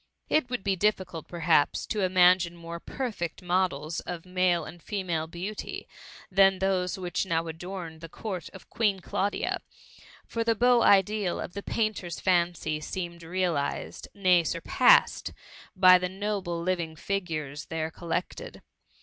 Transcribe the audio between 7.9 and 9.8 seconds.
THE MUMMY. S59 the Court of Queen Claudia,